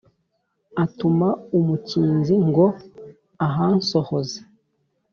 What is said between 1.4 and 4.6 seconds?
umukinzi ngo ahansohoze